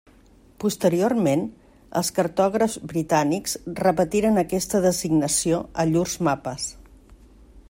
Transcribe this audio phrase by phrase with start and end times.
[0.61, 1.43] Posteriorment,
[2.01, 6.69] els cartògrafs britànics repetiren aquesta designació a llurs mapes.